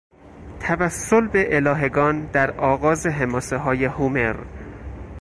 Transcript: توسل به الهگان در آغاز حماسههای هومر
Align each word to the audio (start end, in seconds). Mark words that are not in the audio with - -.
توسل 0.59 1.27
به 1.27 1.55
الهگان 1.55 2.25
در 2.25 2.51
آغاز 2.51 3.05
حماسههای 3.07 3.85
هومر 3.85 4.35